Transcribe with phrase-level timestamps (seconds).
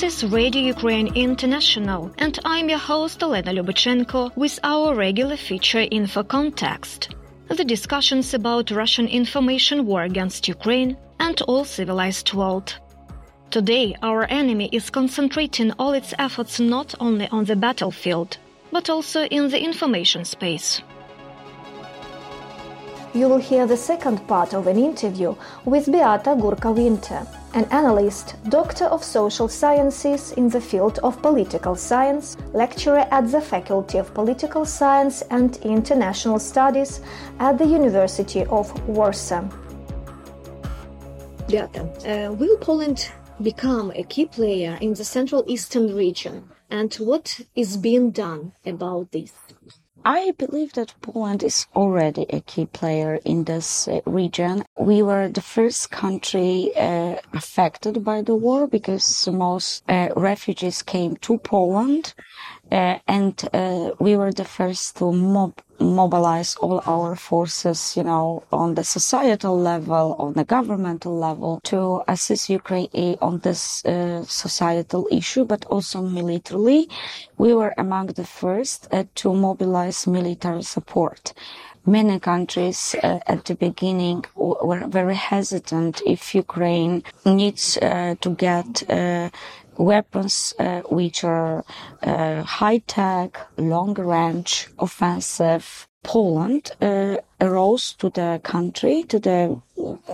[0.00, 5.88] This is Radio Ukraine International, and I'm your host Elena Lubachenko with our regular feature
[5.90, 7.16] Info Context.
[7.48, 12.76] The discussions about Russian information war against Ukraine and all civilized world.
[13.50, 18.38] Today, our enemy is concentrating all its efforts not only on the battlefield,
[18.70, 20.80] but also in the information space.
[23.14, 28.36] You will hear the second part of an interview with Beata Górka Winter, an analyst,
[28.48, 34.12] doctor of social sciences in the field of political science, lecturer at the Faculty of
[34.14, 37.00] Political Science and International Studies
[37.38, 39.48] at the University of Warsaw.
[41.48, 43.10] Beata, uh, will Poland
[43.42, 46.50] become a key player in the Central Eastern region?
[46.70, 49.32] And what is being done about this?
[50.04, 54.64] I believe that Poland is already a key player in this uh, region.
[54.78, 61.16] We were the first country uh, affected by the war because most uh, refugees came
[61.18, 62.14] to Poland
[62.70, 68.42] uh, and uh, we were the first to mob- mobilize all our forces, you know,
[68.52, 75.06] on the societal level, on the governmental level to assist Ukraine on this uh, societal
[75.10, 76.88] issue, but also militarily.
[77.38, 81.32] We were among the first uh, to mobilize military support
[81.88, 88.68] many countries uh, at the beginning were very hesitant if Ukraine needs uh, to get
[88.90, 89.30] uh,
[89.78, 91.64] weapons uh, which are
[92.02, 95.86] uh, high tech, long range, offensive.
[96.04, 99.60] Poland uh, arose to the country, to the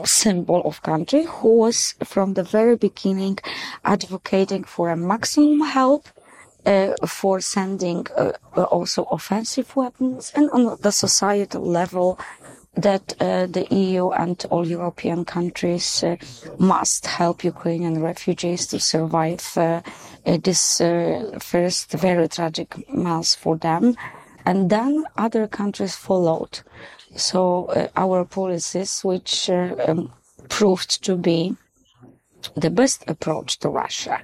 [0.05, 3.39] symbol of country, who was from the very beginning
[3.84, 6.09] advocating for a maximum help
[6.67, 12.19] uh, for sending uh, also offensive weapons and on the societal level
[12.77, 16.17] that uh, the EU and all European countries uh,
[16.59, 19.81] must help Ukrainian refugees to survive uh,
[20.26, 23.94] uh this uh, first very tragic months for them.
[24.47, 26.60] And then other countries followed.
[27.16, 30.12] So uh, our policies, which um,
[30.49, 31.56] proved to be
[32.56, 34.20] the best approach to Russia,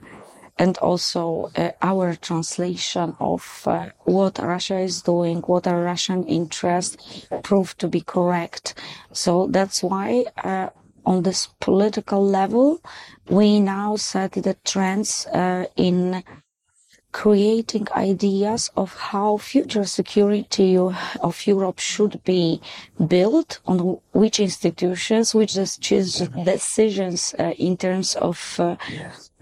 [0.61, 7.27] and also uh, our translation of uh, what Russia is doing, what are Russian interests,
[7.43, 8.75] proved to be correct.
[9.13, 10.69] So that's why uh,
[11.07, 12.81] on this political level,
[13.31, 16.23] we now set the trends uh, in
[17.13, 22.61] creating ideas of how future security of Europe should be
[23.09, 28.77] built on which institutions, which decisions uh, in terms of uh,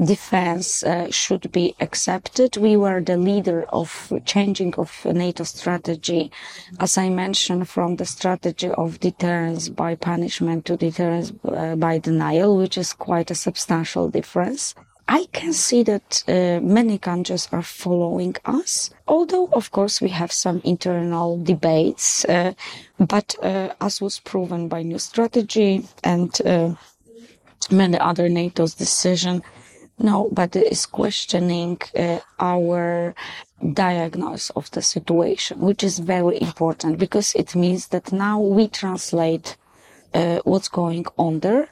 [0.04, 2.56] defense uh, should be accepted.
[2.56, 6.30] We were the leader of changing of NATO strategy,
[6.78, 12.56] as I mentioned, from the strategy of deterrence by punishment to deterrence uh, by denial,
[12.56, 14.74] which is quite a substantial difference.
[15.10, 20.30] I can see that uh, many countries are following us, although of course we have
[20.30, 22.52] some internal debates, uh,
[22.98, 26.74] but uh, as was proven by new strategy and uh,
[27.70, 29.42] many other NATO's decision,
[29.98, 33.14] nobody is questioning uh, our
[33.72, 39.56] diagnosis of the situation, which is very important because it means that now we translate
[40.14, 41.68] uh, what's going on there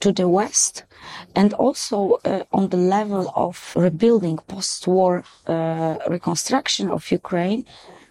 [0.00, 0.84] to the West
[1.34, 7.64] and also uh, on the level of rebuilding post-war uh, reconstruction of Ukraine,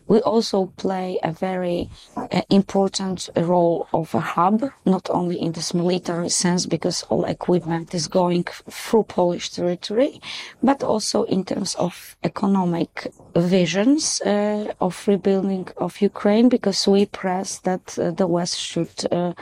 [0.08, 5.74] we also play a very uh, important role of a hub, not only in this
[5.74, 10.22] military sense, because all equipment is going through Polish territory,
[10.62, 17.60] but also in terms of economic visions uh, of rebuilding of Ukraine, because we press
[17.60, 19.34] that uh, the West should uh,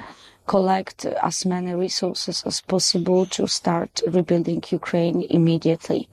[0.47, 6.07] collect as many resources as possible to start rebuilding Ukraine immediately.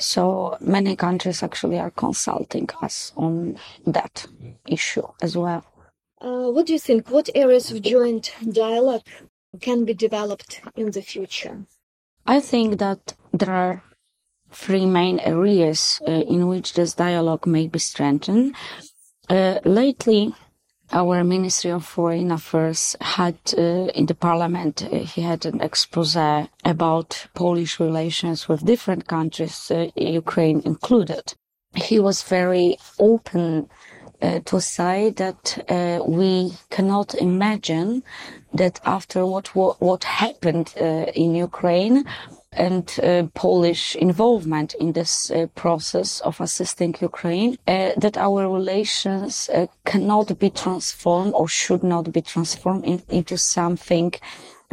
[0.00, 4.26] So many countries actually are consulting us on that
[4.66, 5.64] issue as well.
[6.20, 7.10] Uh, what do you think?
[7.10, 9.06] What areas of joint dialogue
[9.60, 11.64] can be developed in the future?
[12.26, 13.82] I think that there are
[14.50, 18.54] three main areas uh, in which this dialogue may be strengthened.
[19.28, 20.34] Uh, lately,
[20.92, 26.16] our Ministry of Foreign Affairs had uh, in the parliament, uh, he had an expose
[26.64, 31.34] about Polish relations with different countries, uh, Ukraine included.
[31.74, 33.68] He was very open
[34.22, 38.02] uh, to say that uh, we cannot imagine
[38.52, 42.04] that after what what, what happened uh, in Ukraine,
[42.52, 49.48] and uh, Polish involvement in this uh, process of assisting Ukraine, uh, that our relations
[49.48, 54.12] uh, cannot be transformed or should not be transformed in, into something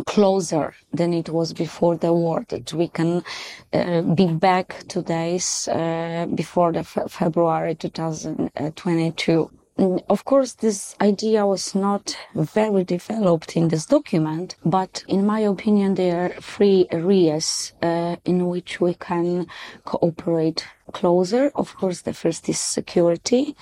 [0.05, 3.23] closer than it was before the war, that we can
[3.73, 9.51] uh, be back to days uh, before the fe- February 2022.
[9.77, 15.39] Mm, Of course, this idea was not very developed in this document, but in my
[15.41, 19.45] opinion, there are three areas uh, in which we can
[19.85, 21.51] cooperate closer.
[21.53, 23.55] Of course, the first is security.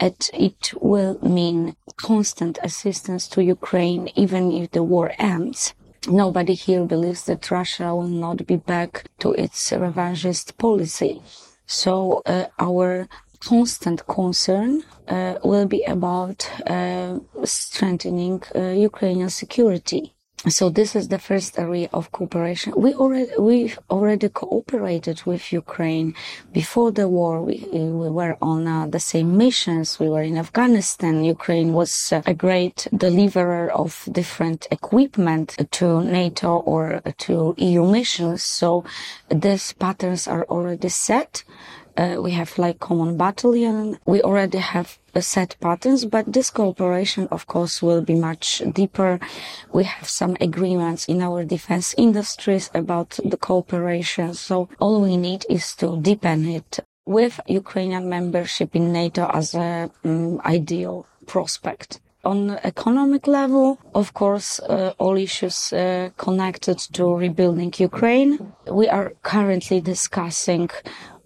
[0.00, 5.74] It, it will mean constant assistance to Ukraine even if the war ends.
[6.06, 11.20] Nobody here believes that Russia will not be back to its revanchist policy.
[11.66, 13.08] So uh, our
[13.40, 20.14] constant concern uh, will be about uh, strengthening uh, Ukrainian security.
[20.46, 22.72] So this is the first area of cooperation.
[22.76, 26.14] We already we already cooperated with Ukraine
[26.52, 27.42] before the war.
[27.42, 29.98] We, we were on uh, the same missions.
[29.98, 31.24] We were in Afghanistan.
[31.24, 38.44] Ukraine was uh, a great deliverer of different equipment to NATO or to EU missions.
[38.44, 38.84] So
[39.28, 41.42] these patterns are already set
[41.98, 43.98] uh, we have like common battalion.
[44.06, 49.18] We already have uh, set patterns, but this cooperation, of course, will be much deeper.
[49.72, 54.34] We have some agreements in our defense industries about the cooperation.
[54.34, 59.90] So all we need is to deepen it with Ukrainian membership in NATO as a
[60.04, 67.72] um, ideal prospect on economic level, of course, uh, all issues uh, connected to rebuilding
[67.78, 68.52] Ukraine.
[68.70, 70.68] We are currently discussing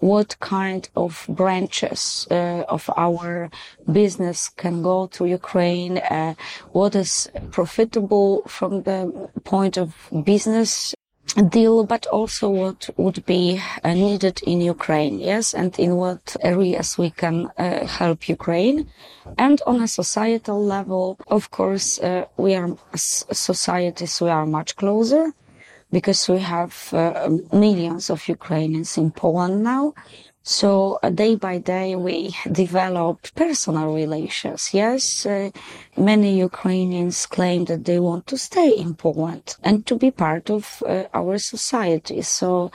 [0.02, 3.48] what kind of branches uh, of our
[3.92, 6.34] business can go to Ukraine, uh,
[6.72, 9.94] what is profitable from the point of
[10.24, 10.92] business
[11.50, 16.98] deal, but also what would be uh, needed in Ukraine, yes, and in what areas
[16.98, 18.88] we can uh, help Ukraine.
[19.38, 25.32] And on a societal level, of course, uh, we are societies, we are much closer
[25.92, 29.94] because we have uh, millions of Ukrainians in Poland now.
[30.44, 34.74] So uh, day by day we develop personal relations.
[34.74, 35.50] Yes, uh,
[35.96, 40.82] many Ukrainians claim that they want to stay in Poland and to be part of
[40.84, 42.22] uh, our society.
[42.22, 42.72] So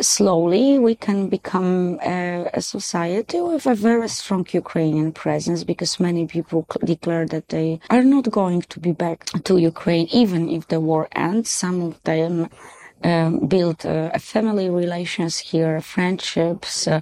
[0.00, 6.26] slowly we can become uh, a society with a very strong Ukrainian presence because many
[6.26, 10.80] people declare that they are not going to be back to Ukraine even if the
[10.80, 11.48] war ends.
[11.48, 12.48] Some of them
[13.04, 16.88] um, build uh, a family relations here, friendships.
[16.88, 17.00] Uh,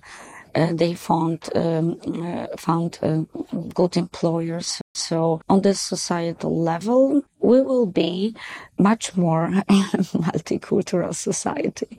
[0.54, 3.22] uh, they found um, uh, found uh,
[3.74, 4.82] good employers.
[4.94, 8.36] So on the societal level, we will be
[8.78, 11.98] much more multicultural society.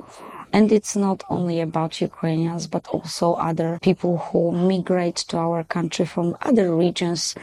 [0.54, 6.06] And it's not only about Ukrainians, but also other people who migrate to our country
[6.06, 7.34] from other regions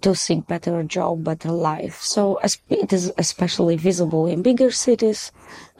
[0.00, 1.96] to seek better job, better life.
[2.02, 5.30] So it is especially visible in bigger cities,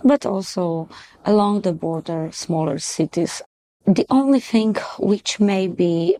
[0.04, 0.88] but also
[1.24, 3.42] along the border, smaller cities.
[3.84, 6.16] The only thing which may be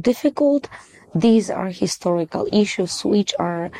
[0.00, 0.68] difficult,
[1.14, 3.70] these are historical issues which are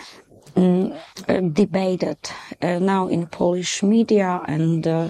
[0.57, 2.19] uh, debated
[2.63, 5.09] uh, now in Polish media and uh,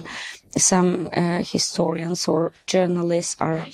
[0.57, 3.65] some uh, historians or journalists are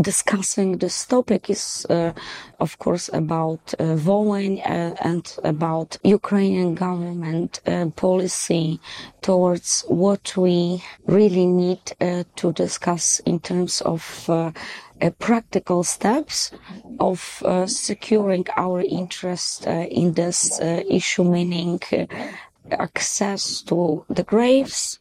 [0.00, 2.12] discussing this topic is uh,
[2.58, 8.80] of course about uh, Volyn uh, and about Ukrainian government uh, policy
[9.22, 14.50] towards what we really need uh, to discuss in terms of uh,
[15.18, 16.50] practical steps
[16.98, 21.80] of securing our interest in this issue, meaning
[22.70, 24.98] access to the graves,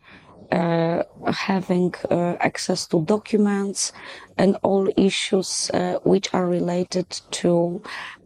[0.54, 3.92] uh, having uh, access to documents
[4.38, 7.82] and all issues uh, which are related to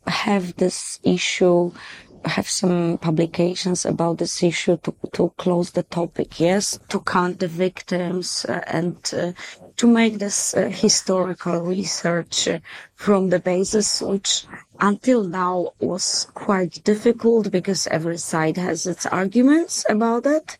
[0.07, 1.71] have this issue
[2.25, 7.47] have some publications about this issue to, to close the topic, yes, to count the
[7.47, 9.31] victims uh, and uh,
[9.77, 12.49] to make this uh, historical research
[12.95, 14.45] from the basis, which
[14.79, 20.57] until now was quite difficult because every side has its arguments about it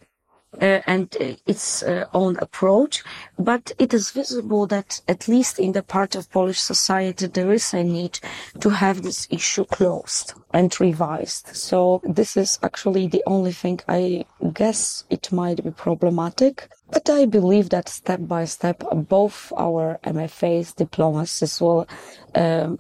[0.61, 3.03] uh, and uh, its uh, own approach,
[3.37, 7.73] but it is visible that at least in the part of Polish society there is
[7.73, 8.19] a need
[8.59, 11.55] to have this issue closed and revised.
[11.55, 16.69] So this is actually the only thing I guess it might be problematic.
[16.89, 21.87] But I believe that step by step, both our MFAs, diplomacies will
[22.33, 22.79] um,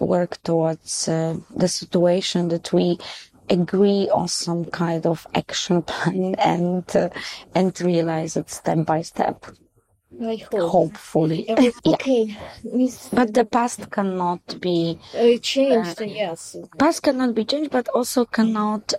[0.00, 2.98] work towards uh, the situation that we
[3.50, 7.08] agree on some kind of action plan and uh,
[7.54, 9.46] and realize it step by step
[10.20, 10.70] I hope.
[10.70, 11.70] hopefully yeah.
[11.86, 16.00] Okay, Miss but the past cannot be uh, changed.
[16.00, 16.56] yes.
[16.78, 18.94] past cannot be changed but also cannot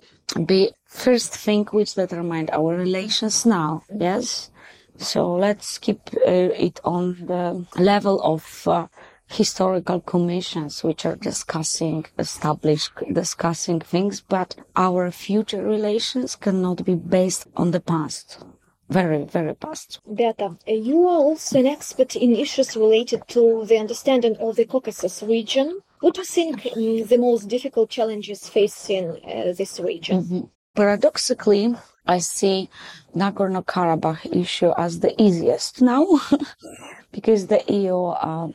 [0.46, 3.84] be first thing which determined our relations now.
[3.96, 4.52] Yes.
[4.98, 8.88] So let's keep uh, it on the level of uh,
[9.30, 17.48] historical commissions which are discussing established discussing things but our future relations cannot be based
[17.56, 18.44] on the past
[18.90, 24.36] very very past Beata, you are also an expert in issues related to the understanding
[24.38, 25.80] of the Caucasus region.
[26.00, 30.24] What do you think um, the most difficult challenges facing uh, this region?
[30.24, 30.46] Mm-hmm.
[30.76, 32.70] paradoxically i see
[33.16, 36.06] nagorno-karabakh issue as the easiest now
[37.12, 37.98] because the eu
[38.30, 38.48] uh,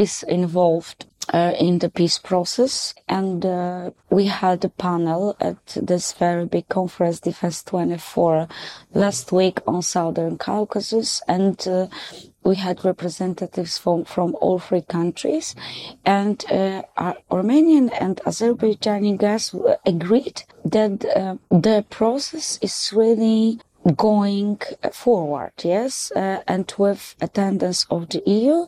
[0.00, 2.94] is involved uh, in the peace process.
[3.06, 8.48] And uh, we had a panel at this very big conference, Defense 24,
[8.94, 11.22] last week on Southern Caucasus.
[11.28, 11.88] And uh,
[12.42, 15.54] we had representatives from, from all three countries.
[16.06, 16.82] And uh,
[17.30, 19.54] Armenian and Azerbaijani guys
[19.84, 23.60] agreed that uh, the process is really
[23.96, 24.58] going
[24.92, 28.66] forward, yes, uh, and with attendance of the EU,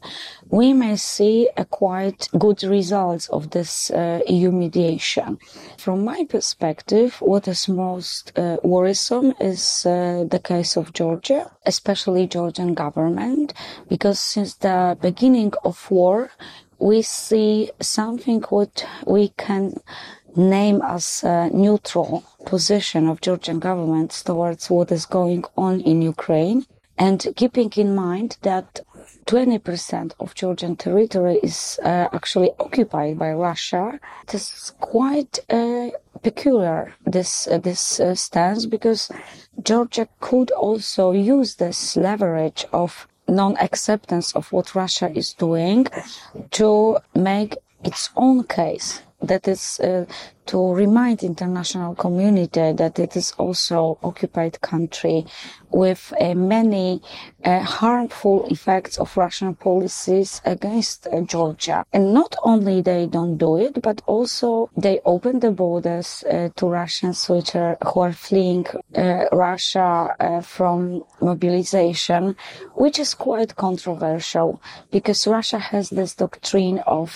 [0.48, 5.38] we may see a quite good results of this uh, EU mediation.
[5.76, 12.26] From my perspective, what is most uh, worrisome is uh, the case of Georgia, especially
[12.26, 13.52] Georgian government,
[13.88, 16.30] because since the beginning of war,
[16.78, 19.74] we see something what we can
[20.36, 26.66] name as a neutral position of Georgian government towards what is going on in Ukraine
[26.98, 28.80] and keeping in mind that
[29.26, 33.98] 20% of Georgian territory is uh, actually occupied by Russia.
[34.24, 35.90] It is quite uh,
[36.22, 39.10] peculiar, this, uh, this uh, stance, because
[39.62, 45.86] Georgia could also use this leverage of non-acceptance of what Russia is doing
[46.50, 50.04] to make its own case that is uh,
[50.46, 55.24] to remind international community that it is also occupied country
[55.70, 57.00] with uh, many
[57.44, 61.84] uh, harmful effects of Russian policies against uh, Georgia.
[61.92, 66.66] And not only they don't do it, but also they open the borders uh, to
[66.66, 72.36] Russians which are, who are fleeing uh, Russia uh, from mobilization,
[72.74, 77.10] which is quite controversial because Russia has this doctrine of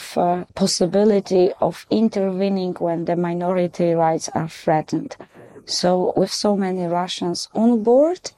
[0.54, 5.16] possibility of intervening when the minority rights are threatened.
[5.64, 8.30] So with so many Russians on board,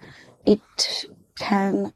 [0.47, 1.06] it
[1.38, 1.92] can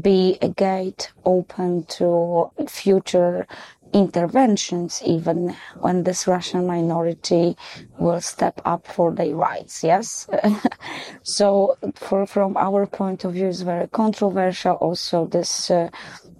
[0.00, 3.46] be a gate open to future
[3.92, 7.56] interventions even when this Russian minority
[7.98, 9.82] will step up for their rights.
[9.82, 10.28] Yes.
[11.22, 14.74] so for, from our point of view, it's very controversial.
[14.76, 15.90] Also, this uh,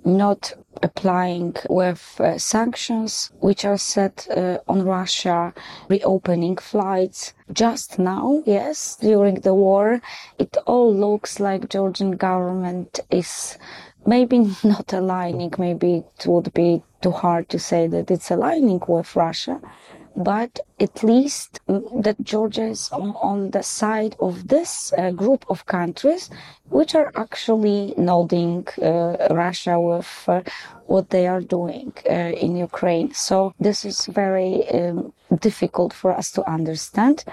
[0.04, 0.52] not
[0.82, 5.52] applying with uh, sanctions which are set uh, on Russia,
[5.88, 7.34] reopening flights.
[7.52, 10.00] Just now, yes, during the war,
[10.38, 13.58] it all looks like Georgian government is
[14.06, 19.16] maybe not aligning, maybe it would be too hard to say that it's aligning with
[19.16, 19.60] Russia,
[20.16, 25.66] but at least that Georgia is on, on the side of this uh, group of
[25.66, 26.30] countries
[26.68, 30.42] which are actually nodding uh, Russia with uh,
[30.86, 33.12] what they are doing uh, in Ukraine.
[33.14, 37.24] So this is very um, difficult for us to understand.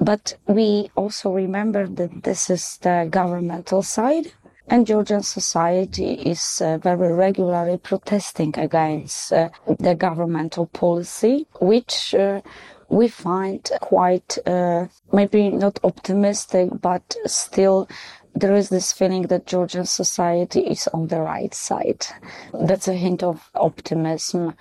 [0.00, 4.32] But we also remember that this is the governmental side
[4.68, 12.40] and Georgian society is uh, very regularly protesting against uh, the governmental policy, which uh,
[12.88, 17.88] we find quite uh, maybe not optimistic, but still
[18.34, 22.06] there is this feeling that Georgian society is on the right side.
[22.52, 24.54] That's a hint of optimism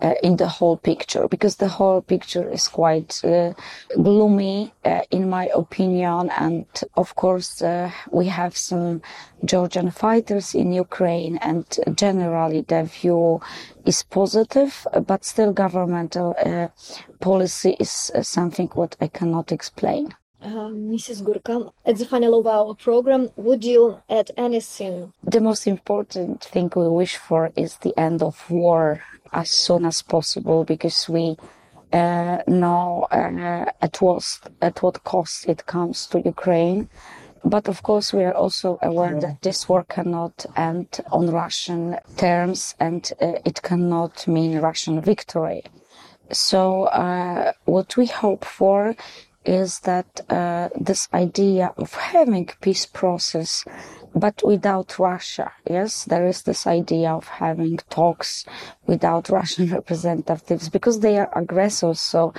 [0.00, 3.52] uh, in the whole picture because the whole picture is quite uh,
[4.02, 9.02] gloomy uh, in my opinion and of course uh, we have some
[9.44, 11.64] georgian fighters in ukraine and
[11.94, 13.40] generally the view
[13.84, 16.68] is positive but still governmental uh,
[17.20, 21.22] policy is uh, something what i cannot explain Mrs.
[21.22, 25.12] Górka, at the final of our program, would you add anything?
[25.24, 29.02] The most important thing we wish for is the end of war
[29.32, 31.36] as soon as possible because we
[31.92, 36.88] uh, know uh, at what at what cost it comes to Ukraine.
[37.44, 42.74] But of course, we are also aware that this war cannot end on Russian terms,
[42.80, 45.62] and uh, it cannot mean Russian victory.
[46.32, 48.96] So, uh, what we hope for
[49.44, 53.64] is that uh, this idea of having peace process
[54.14, 55.52] but without Russia.
[55.68, 58.44] Yes, there is this idea of having talks
[58.86, 62.00] without Russian representatives because they are aggressors.
[62.00, 62.34] So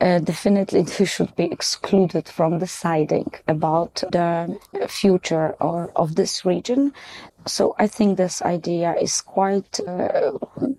[0.00, 6.92] uh, definitely they should be excluded from deciding about the future or of this region.
[7.46, 10.32] So I think this idea is quite uh,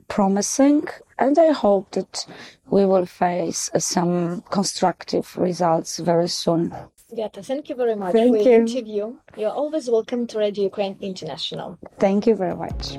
[0.07, 0.87] promising,
[1.19, 2.25] and I hope that
[2.69, 6.73] we will face some constructive results very soon.
[7.15, 8.49] Beata, thank you very much Thank for you.
[8.49, 9.15] your interview.
[9.37, 11.77] You're always welcome to Radio Ukraine International.
[11.97, 12.97] Thank you very much.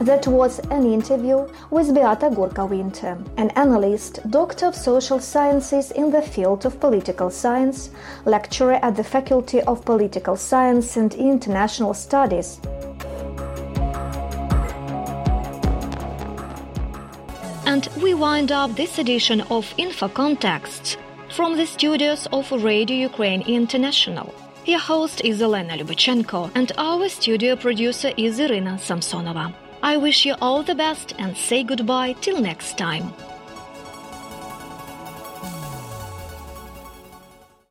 [0.00, 6.10] That was an interview with Beata Górka Winter, an analyst, doctor of social sciences in
[6.10, 7.90] the field of political science,
[8.24, 12.60] lecturer at the Faculty of Political Science and International Studies.
[17.76, 20.96] And we wind up this edition of Info Contexts
[21.28, 24.34] from the studios of Radio Ukraine International.
[24.64, 29.52] Your host is Elena Lubachenko, and our studio producer is Irina Samsonova.
[29.82, 33.12] I wish you all the best and say goodbye till next time.